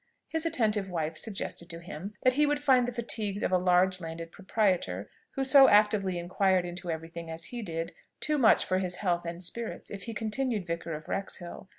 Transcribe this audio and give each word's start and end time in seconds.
His 0.29 0.47
attentive 0.47 0.89
wife 0.89 1.15
suggested 1.15 1.69
to 1.69 1.79
him, 1.79 2.15
that 2.23 2.33
he 2.33 2.47
would 2.47 2.59
find 2.59 2.87
the 2.87 2.91
fatigues 2.91 3.43
of 3.43 3.51
a 3.51 3.59
large 3.59 4.01
landed 4.01 4.31
proprietor 4.31 5.11
who 5.35 5.43
so 5.43 5.67
actively 5.67 6.17
inquired 6.17 6.65
into 6.65 6.89
every 6.89 7.07
thing, 7.09 7.29
as 7.29 7.45
he 7.53 7.61
did, 7.61 7.93
too 8.19 8.39
much 8.39 8.65
for 8.65 8.79
his 8.79 8.95
health 8.95 9.25
and 9.25 9.43
spirits, 9.43 9.91
if 9.91 10.05
he 10.05 10.15
continued 10.15 10.65
Vicar 10.65 10.93
of 10.95 11.07
Wrexhill. 11.07 11.69